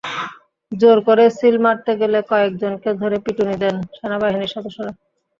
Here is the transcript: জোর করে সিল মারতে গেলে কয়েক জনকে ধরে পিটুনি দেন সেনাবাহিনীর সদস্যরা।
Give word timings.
জোর 0.71 0.97
করে 1.07 1.25
সিল 1.37 1.55
মারতে 1.65 1.91
গেলে 2.01 2.19
কয়েক 2.29 2.51
জনকে 2.61 2.89
ধরে 3.01 3.17
পিটুনি 3.25 3.55
দেন 3.63 3.75
সেনাবাহিনীর 3.97 4.53
সদস্যরা। 4.55 4.91